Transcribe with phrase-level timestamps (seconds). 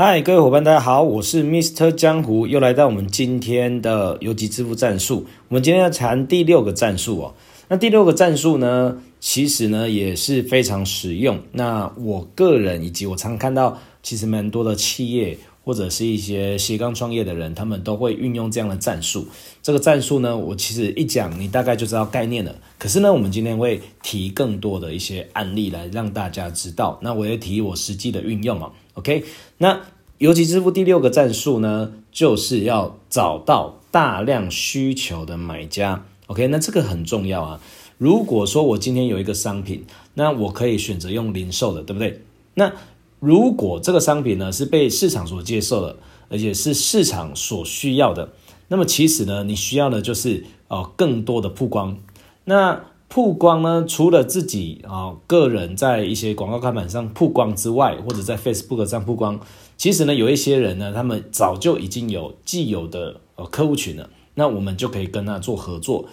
[0.00, 5.26] 嗨，各位伙伴，大家好，我是 Mister 江湖，又来到我们今天的游击支付战术。
[5.48, 7.34] 我们今天要谈第六个战术哦。
[7.66, 11.40] 那第六个战术呢，其实呢也是非常实用。
[11.50, 19.26] 那我个人以及我常看到，其实蛮多的企业或者是一些斜杠创业的人，他们都会运用这样的战术。
[19.64, 22.54] 这个战术呢，我其实一讲，你大概就知道概念了。
[22.78, 26.96] 可是呢，我们今天会提更多的一些案例来让大家知道。
[27.02, 28.70] 那我也提我实际的运用哦。
[28.98, 29.24] OK，
[29.58, 29.80] 那
[30.18, 36.04] 尤其支付第六个战术呢，就是要找到大量需求的买家。
[36.26, 37.60] OK，那这个很重要啊。
[37.96, 39.84] 如果说我今天有一个商品，
[40.14, 42.20] 那我可以选择用零售的，对不对？
[42.54, 42.72] 那
[43.20, 45.96] 如果这个商品呢是被市场所接受的，
[46.28, 48.32] 而且是市场所需要的，
[48.66, 51.96] 那么其实呢，你需要的就是哦更多的曝光。
[52.44, 59.40] 那曝光呢，除了自己啊、个人在一些广告看板上曝光之外，或者在 Facebook 上曝光，
[59.78, 66.06] 其实呢，有一些人呢，他们早就已经有既有的呃客户群了，那我们就可以跟他做合作。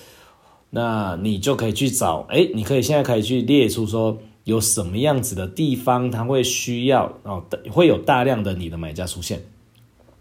[0.70, 9.42] 那你就可以去找，哎，你可以现在可以去列出说有什么样子的地方，他会需要哦，会有大量的你的买家出现。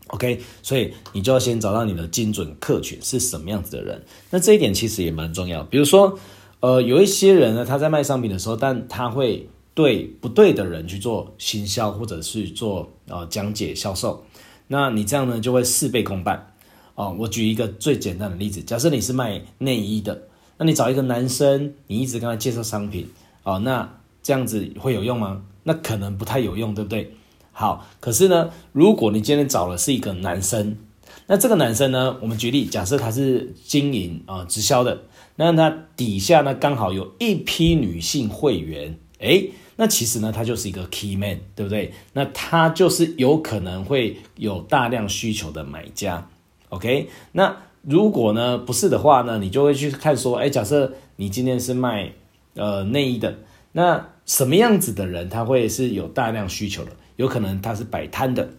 [0.09, 4.05] OK，所以你就要先找到你的精准客群是什么样子的人。
[4.31, 6.19] 那这一点其实也蛮重要，比如说。
[6.65, 14.25] 呃，有一些人呢，他在卖商品的时候，但他会对不对的人去做行销，或者是做呃讲解销售。
[14.69, 16.55] 那你这样呢，就会事倍功半。
[16.95, 20.23] 哦、我举一个最简单的例子，假设你是卖内衣的，
[20.57, 23.11] 那你找一个男生，你一直跟他介绍商品，
[23.43, 25.43] 哦、那这样子会有用吗？
[25.65, 27.15] 那可能不太有用，对不对？
[27.53, 30.79] 好，可是呢，如果你今天找的是一个男生，
[31.27, 35.03] 那这个男生呢，我们举例，假设他是经营啊、直销的。
[35.37, 41.93] 那他底下呢，刚好有一批女性会员，诶，那其实呢，他就是一个 key man，对不对？
[42.13, 46.29] 那他就是有可能会有大量需求的买家
[46.69, 47.09] ，OK？
[47.33, 52.13] 那如果呢不是的话呢，你就会去看说，诶，假设你今天是卖
[52.55, 53.39] 呃内衣的，
[53.73, 56.93] 那什么样子的人他会是有大量需求的？
[57.17, 58.51] 有可能他是摆摊的，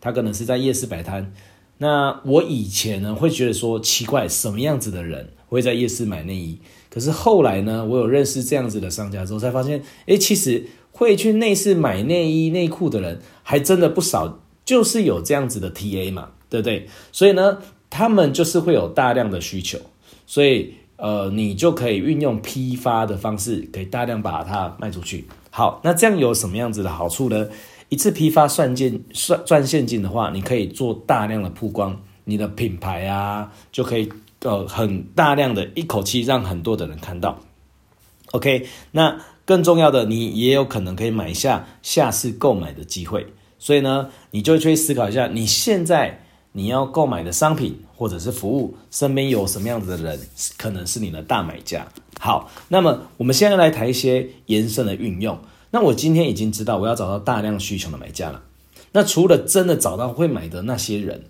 [0.00, 1.32] 他可能是在夜市摆摊。
[1.78, 5.28] 那我以前呢会觉得说奇怪，什么样子的人？
[5.52, 6.58] 会在夜市买内衣，
[6.88, 16.88] 可是后来呢，我有认识这样子的商家之后，才发现，诶，其实会去内市买内衣内裤的人还真的不少，就是有这样子的 TA 嘛，对不对？
[17.12, 17.58] 所以呢，
[17.90, 19.78] 他们就是会有大量的需求，
[20.26, 25.26] 所以呃，你就可以运用批发的方式，可以大量把它卖出去。
[25.50, 27.46] 好，那这样有什么样子的好处呢？
[27.90, 34.08] 一次批发算进算赚现金的话，你可以做大量的曝光，你的品牌啊就可以。
[34.44, 37.38] 呃，很大量的一口气让很多的人看到
[38.32, 43.32] ，OK，那更重要的，你也有可能可以买下下次购买的机会。
[43.60, 50.18] 所以呢，你就去思考一下，你现在你要购买的商品或者是服务，身边有什么样子的人
[50.58, 51.86] 可能是你的大买家。
[52.18, 55.38] 好，那么我们现在来谈一些延伸的运用。
[55.70, 58.42] 那我今天已经知道我要找到大量需求的买家了。
[58.90, 61.22] 那除了真的找到会买的那些人，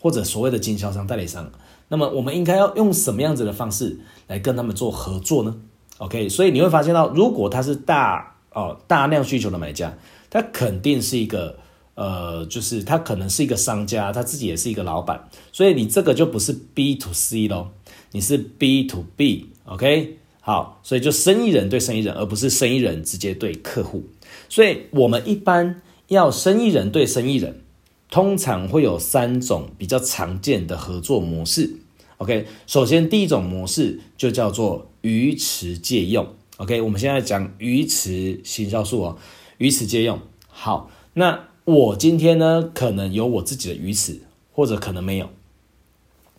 [0.00, 1.52] 或者所谓的经销商、代理商。
[1.88, 5.56] 那么我们应该要用什么样子的方式来跟他们做合作呢
[5.98, 9.96] ？OK，所以你会发现到，如果他是大哦大量需求的买家，
[10.28, 11.56] 他肯定是一个
[11.94, 17.72] 呃，就是他可能是一个商家，他自己也是一个老板，所以你这个就不是 B to C 咯，
[18.12, 24.04] 你是 B to B，OK，好，所以就生意人对生意人，而不是生意人直接对客户，
[24.48, 27.62] 所以我们一般要生意人对生意人。
[28.10, 31.76] 通常会有三种比较常见的合作模式。
[32.16, 36.26] OK，首先第一种模式就叫做鱼池借用。
[36.56, 39.18] OK，我们现在讲鱼池行销术哦，
[39.58, 40.18] 鱼池借用。
[40.48, 45.28] 好，那我今天呢，可能有我自己的鱼池，或者可能没有。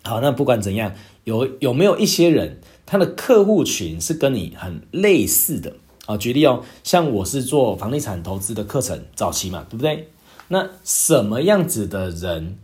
[0.03, 0.93] 好，那不管怎样，
[1.23, 5.75] 有有没有一些人，他的客户群是跟你很类似的
[6.07, 6.17] 啊？
[6.17, 10.09] 举例哦，像我是做房地产投资的课程，早期嘛，对不对？
[10.49, 12.57] 那什么样子的人，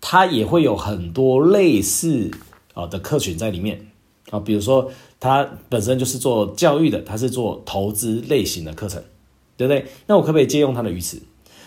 [0.00, 2.30] 他也会有很多类似
[2.74, 3.90] 啊的客群在里面
[4.30, 9.02] 啊，比如说他本身就是做教育的，他是做投资类型的课程，
[9.56, 9.86] 对不对？
[10.06, 11.20] 那我可不可以借用他的鱼池？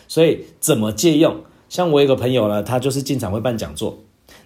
[0.07, 1.44] 所以怎么借用？
[1.68, 3.97] 像我有个朋友呢，他就是经常会办讲座，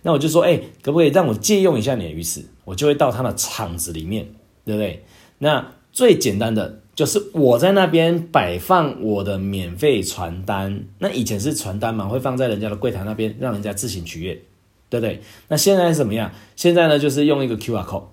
[0.04, 2.46] 那我就说，哎，可不可以让我借用一下你的鱼池？
[2.64, 4.34] 我就会到他的场子里面，
[4.64, 5.04] 对不对？
[5.40, 6.80] 那最简单的。
[6.96, 14.40] 就是我在那边摆放我的免费传单，那以前是传单嘛，会放在人家的柜台那边，让人家自行取阅，
[14.90, 15.22] 对不对？
[15.48, 16.32] 那现在是怎么样？
[16.56, 18.04] 现在呢，就是用一个 QR code，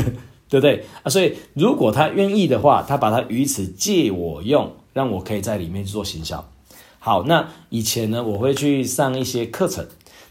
[0.48, 1.10] 对不对啊？
[1.10, 6.50] 所以如果他愿意的话，他把他鱼池借我用，让我可以在里面做行销。
[6.98, 9.86] 好，那以前呢，我会去上一些课程，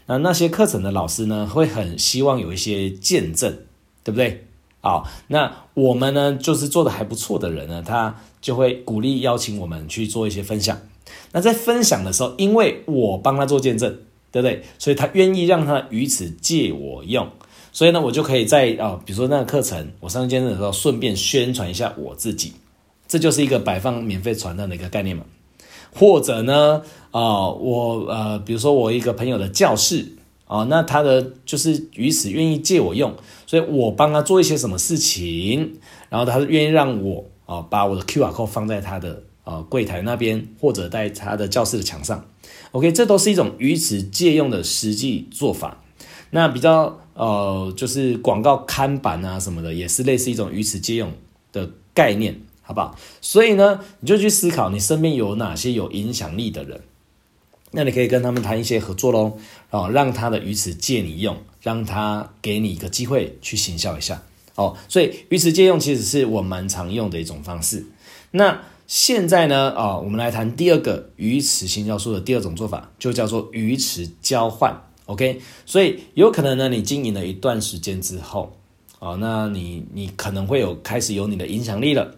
[0.06, 3.58] 那那些课程的老师呢，会很希望有一些见证，
[4.02, 4.46] 对不对？
[4.82, 10.80] 好，那我们呢，就是做的还不错的人呢，他就会鼓励邀请我们去做一些分享。
[11.32, 13.98] 那在分享的时候，因为我帮他做见证，
[14.32, 14.64] 对不对？
[14.78, 17.28] 所以他愿意让他的鱼池借我用，
[17.72, 22.54] 所以呢，我就可以在啊、比如说那个课程我上见证的时候，顺便宣传一下我自己，
[23.06, 25.24] 这就是一个摆放免费传单的一个概念嘛。
[25.94, 26.80] 或者呢，
[27.10, 30.16] 啊、我呃，比如说我一个朋友的教室。
[30.50, 33.14] 哦，那他的就是鱼池愿意借我用，
[33.46, 42.26] 所以我帮他做一些什么事情，然后他愿意让我、哦、把我的 QR code 放在他的呃柜台那边，或者在他的教室的墙上。
[42.72, 45.84] OK，这都是一种鱼池借用的实际做法。
[46.30, 51.12] 那比较呃就是广告看板啊什么的，也是类似一种鱼池借用
[51.52, 52.98] 的概念，好不好？
[53.20, 56.80] 所以呢，你就去思考你身边有哪些有影响力的人。
[57.72, 59.38] 那你可以跟他们谈一些合作喽，
[59.70, 64.22] 哦，让他的鱼池借你用，让他给你一个机会去行销一下，
[64.56, 67.86] 哦，所以鱼池借用其实是我蛮常用的一种方式。
[68.32, 75.40] 那现在呢，啊、我们来谈第二个鱼池行销术的第二种做法，就叫做鱼池交换，OK？
[75.64, 78.56] 所以有可能呢，你经营了一段时间之后，
[78.98, 82.16] 哦，那你你可能会有开始有你的影响力了。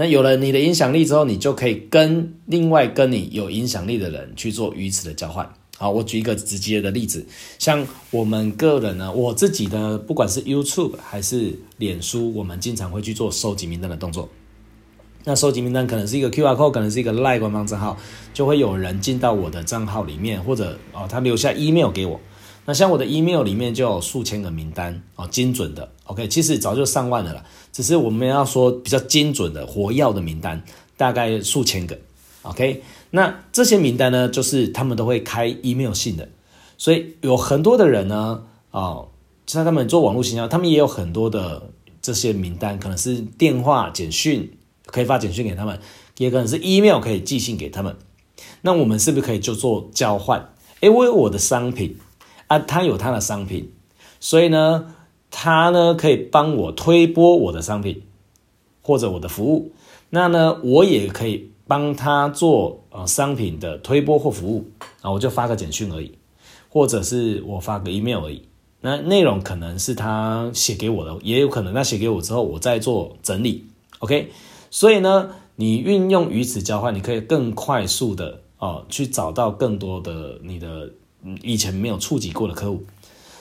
[0.00, 5.52] 那有了你的影响力之后，你就可以跟另外跟你有影响力的人去做鱼池的交换。
[5.76, 7.26] 好，我举一个直接的例子，
[7.58, 14.28] 像我们个人呢，我自己的不管是 YouTube 还是脸书，我们经常会去做收集名单的动作。
[15.24, 17.98] 那收集名单可能是一个 QR code，可能是一个 Live 官方账号，
[18.32, 22.20] 就会有人进到我的账号里面，或者哦，他留下 email 给我。
[22.68, 27.42] 那像我的 email 里面就有数千个名单哦，精准的，OK，其实早就上万的了，
[27.72, 30.62] 只是我们要说比较精准的活跃的名单，
[30.94, 31.98] 大概数千个
[32.42, 32.82] ，OK。
[33.08, 36.28] 那这些名单呢，就是他们都会开 email 信的，
[36.76, 39.08] 所以有很多的人呢，哦，
[39.46, 41.70] 像他们做网络营销，他们也有很多的
[42.02, 45.80] 这些名单，可能是电话、简讯可以发简讯给他们，
[46.18, 47.96] 也可能是 email 可以寄信给他们。
[48.60, 50.50] 那我们是不是可以就做交换？
[50.80, 51.96] 诶，我有我的商品。
[52.48, 53.70] 啊，他有他的商品，
[54.20, 54.94] 所以呢，
[55.30, 58.02] 他呢可以帮我推播我的商品
[58.82, 59.70] 或者我的服务，
[60.10, 64.64] 那呢，我也可以帮他做呃商品的推播或服务。
[65.02, 66.10] 啊，我就发个简讯而已，
[66.70, 68.42] 或者是我发个 email 而已，
[68.80, 73.66] 那内容可能是他写给我的，也有可能他写给我之后我再做整理
[73.98, 74.30] ，OK，
[74.70, 80.90] 所以呢，你运用鱼池交换，你可以更快速的哦去找到更多的你的。
[81.42, 82.84] 以前没有触及过的客户，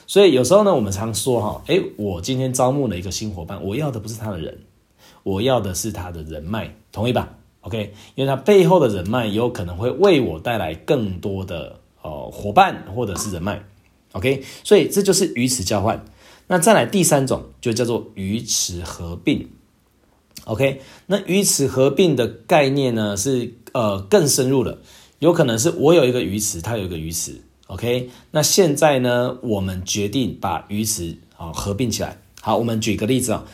[0.07, 4.59] 所以有时候呢，我们常说哈，诶，我今天招募了一个新伙伴，我要的不是他的人，
[5.23, 13.63] 我要的是他的人脉，同意吧？OK，因为他背后的人脉有可能会为我带来更多的呃伙伴或者是人脉
[14.13, 16.03] ，OK，所以这就是鱼池交换。
[16.47, 19.49] 那再来第三种就叫做鱼池合并
[20.45, 24.79] ，OK，那鱼池合并的概念呢是呃更深入的，
[25.19, 27.41] 有可能是我有一个鱼池，他有一个鱼池。
[27.67, 32.17] OK，那现在呢，我们决定把鱼池啊合并起来。
[32.41, 33.45] 好，我们举个例子啊，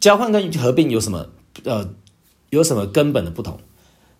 [0.00, 1.26] 交换跟合并有什么
[1.64, 1.90] 呃
[2.50, 3.58] 有什么根本的不同？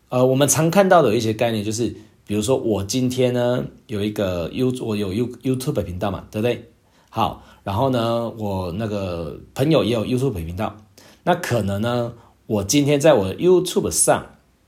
[0.09, 1.95] 呃，我们常看到的一些概念就是，
[2.27, 6.69] 比如说我今天呢有一个 You 我有 You YouTube 频道嘛，对不对？
[7.09, 10.77] 好，然后呢我那个朋友也有 YouTube 频道，
[11.23, 12.15] 那可能呢
[12.47, 14.27] 我今天在我的 YouTube 上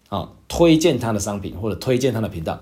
[0.09, 2.61] 啊推荐他的商品或者推荐他的频道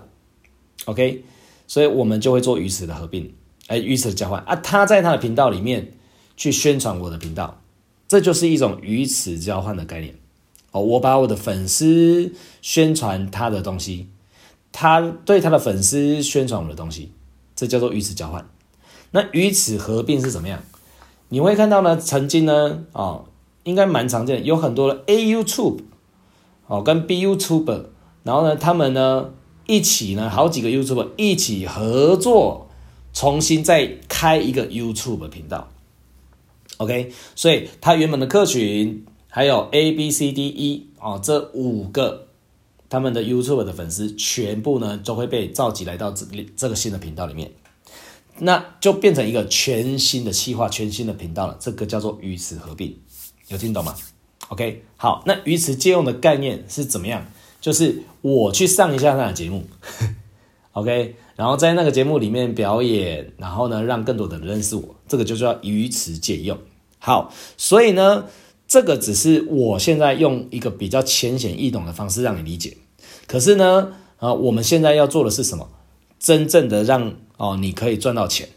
[0.85, 1.25] ，OK。
[1.71, 3.33] 所以我们就会做鱼池的合并，
[3.67, 5.93] 哎，鱼池的交换啊，他在他的频道里面
[6.35, 7.61] 去宣传我的频道，
[8.09, 10.13] 这就是一种鱼池交换的概念。
[10.71, 14.09] 哦，我把我的粉丝宣传他的东西，
[14.73, 17.13] 他对他的粉丝宣传我的东西，
[17.55, 18.45] 这叫做鱼池交换。
[19.11, 20.61] 那鱼池合并是怎么样？
[21.29, 23.23] 你会看到呢，曾经呢，哦，
[23.63, 25.79] 应该蛮常见，有很多的 A YouTube，
[26.67, 27.85] 哦，跟 B YouTuber，
[28.23, 29.29] 然后呢，他们呢。
[29.65, 32.69] 一起呢，好几个 YouTube 一起合作，
[33.13, 35.69] 重新再开一个 YouTube 频道。
[36.77, 42.27] OK，所以他原本的客群还有 A、B、C、D、E 哦，这五个
[42.89, 46.25] 他们的 YouTube 的粉丝全部呢都会被召集来到这
[46.57, 47.51] 这个新的频道里面，
[48.39, 51.55] 那就变成一个全新的企划、全新的频道了。
[51.59, 52.97] 这个叫做鱼池合并，
[53.47, 53.95] 有听懂吗
[54.49, 57.25] ？OK，好，那鱼池借用的概念是怎么样？
[57.61, 59.63] 就是我去上一下那个节目，
[60.73, 66.57] OK，然后在那个节目里面表演，然后呢，让更多的人认识我，这个就叫鱼池借用。
[66.97, 68.25] 好，所以呢，
[68.67, 72.77] 这个只是我现在用一个比较浅显易懂的方式让你理解。
[73.27, 75.69] 可是呢，啊，我们现在要做的是什么？
[76.19, 78.49] 真正的让哦，你可以赚到钱。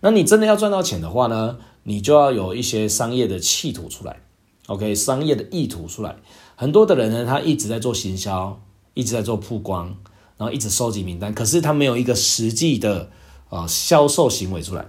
[0.00, 4.20] 那你真的要赚到钱的话呢，你就要有一些商业的企图出来
[4.66, 6.16] ，OK，商业的意图出来。
[6.56, 8.60] 很多的人呢，他一直在做行销，
[8.94, 9.86] 一直在做曝光，
[10.36, 13.10] 然后一直收集名单，可是他没有一个实际的
[13.50, 14.86] 呃销售行为出来。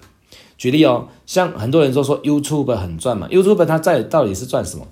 [0.57, 4.87] 举例哦，像很多人都说 YouTube 很赚嘛，YouTube 它在到底是赚什么？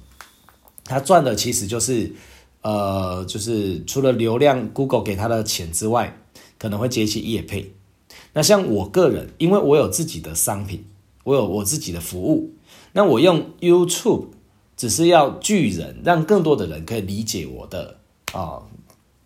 [0.84, 2.14] 它赚的其实就是
[2.62, 6.18] 呃，就是除了流量，Google 给他的钱之外。
[6.58, 7.74] 可能会接一些业配，
[8.34, 10.86] 那像我个人，因为我有自己的商品，
[11.24, 12.54] 我有我自己的服务，
[12.94, 14.26] 那我用 YouTube
[14.82, 17.98] 只是要聚人，让更多的人可以理解我的
[18.32, 18.58] 啊，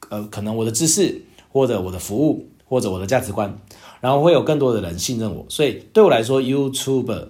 [0.09, 3.57] 呃，可能我的知识或者我的服务或者我的价值观，
[4.01, 7.29] 然后会有更多的人信任我，所以对我来说，YouTuber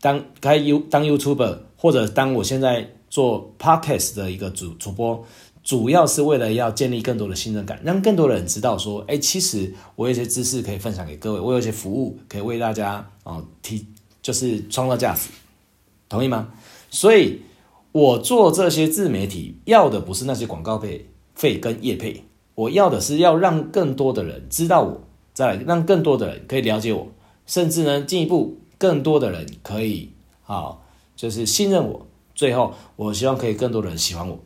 [0.00, 5.24] 当开 You 当 YouTuber 或者当我现在做 Podcast 的一个主主播。
[5.62, 13.86] 主要是为了要建立更多的信任感，让更多的人知道说，哎，其实我有一些知识可以分享给各位，我有一些服务可以为大家啊、哦、提，
[14.20, 15.30] 就是创造价值，
[16.08, 16.48] 同意吗？
[16.94, 17.40] 所以，
[17.90, 22.22] 我做这些自媒体要的不是那些广告费费跟业配，
[22.54, 25.00] 我要的是要让更多的人知道我，
[25.32, 27.08] 再来让更多的人可以了解我，
[27.46, 30.10] 甚至呢进一步更多的人可以
[30.46, 30.78] 啊、
[31.16, 32.06] 就是信任我。
[32.36, 34.38] 最后，我希望可以更多的人喜欢我。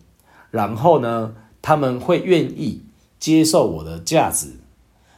[0.51, 2.81] 然后呢，他们会愿意
[3.21, 4.53] 接受我的价值，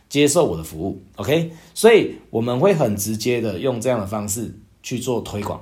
[0.08, 1.52] 接受我的服务，OK？
[1.74, 5.60] 所以我们会很直接的用这样的方式去做推广。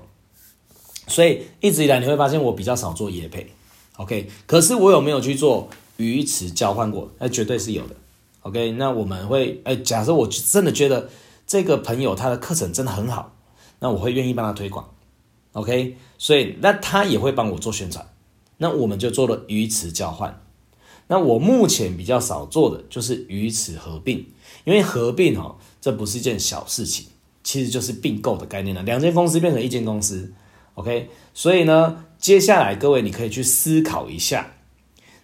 [1.08, 3.50] 所以一直以来你会发现我比较少做业配
[3.96, 4.28] ，OK？
[4.46, 7.10] 可是我有没有去做鱼池交换过？
[7.18, 7.96] 那绝对是有的
[8.42, 8.72] ，OK？
[8.72, 11.08] 那我们会，哎，假设我真的觉得
[11.46, 13.34] 这个朋友他的课程真的很好，
[13.80, 14.88] 那我会愿意帮他推广
[15.52, 15.96] ，OK？
[16.18, 18.06] 所以那他也会帮我做宣传。
[18.58, 20.42] 那我们就做了鱼池交换。
[21.06, 24.26] 那我目前比较少做的就是鱼池合并，
[24.64, 27.06] 因为合并哦，这不是一件小事情，
[27.42, 28.82] 其实就是并购的概念了。
[28.82, 30.30] 两间公司变成一间公司
[30.78, 31.10] ，OK。
[31.34, 34.54] 所以呢，接下来各位你可以去思考一下，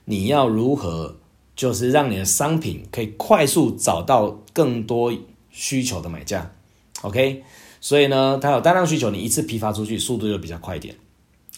[0.05, 1.17] 你要如何
[1.57, 5.13] 就是让你的商品可以快速找到更多
[5.51, 6.51] 需求的买家
[7.03, 7.43] ，OK。
[7.81, 10.95] 所以呢，它有大量需求，你一次批发出去速度就比较快一点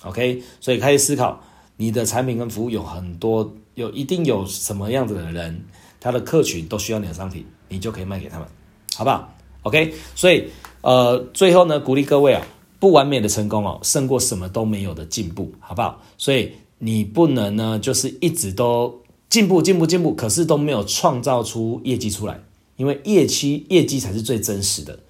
[0.02, 0.42] ，OK。
[0.60, 1.42] 所以开始思考。
[1.78, 5.62] 你的产品跟服务有很多，有一定有什么样子的人，
[6.00, 8.48] 他的客群都需要你的商品，你就可以卖给他们，
[8.94, 10.48] 好不好？OK，所以
[10.80, 12.40] 呃，最后呢，鼓励各位啊，
[12.86, 16.00] 不完美的成功哦，胜过什么都没有的进步，好不好？
[16.16, 22.40] 所以你不能呢，就是一直都进步、进步、进步，可是都没有创造出业绩出来，
[22.76, 25.00] 因为业绩业绩才是最真实的，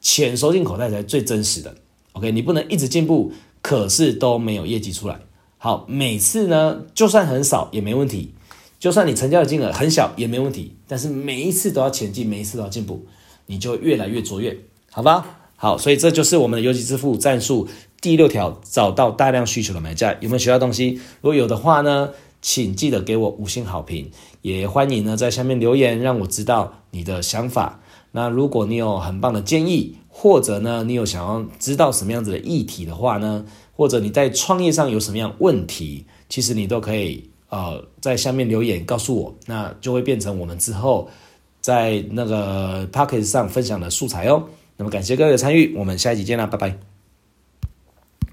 [0.00, 1.74] 钱收进口袋才是最真实的。
[2.12, 5.18] OK，你不能一直进步，可是都没有业绩出来。
[5.58, 8.32] 好，每次呢，就算很少也没问题，
[8.78, 13.04] 就算你成交的金额很小也没问题，但是每一次都要前进，每一次都要进步，
[13.46, 14.56] 你就越来越卓越，
[14.92, 15.40] 好吧？
[15.56, 17.66] 好，所以这就是我们的游击支付战术
[18.00, 20.14] 第六条，找到大量需求的买家。
[20.20, 21.00] 有没有学到东西？
[21.20, 22.10] 如果有的话呢，
[22.42, 24.10] 请记得给我五星好评，
[24.42, 27.80] 也欢迎呢在下面留言，让我知道你的想法。
[28.12, 33.44] 那如果你有很棒的建议，或者呢，你有想要知道什么样子的议题的话呢，
[33.74, 41.08] 或者你在创业上有什么样问题，其实你都可以呃在下面留言告诉我，那就会变成我们之后
[41.60, 44.44] 在那个 p o c k e t 上分享的素材哦。
[44.76, 46.93] 那么感谢各位的参与，我们下一集见啦，拜拜。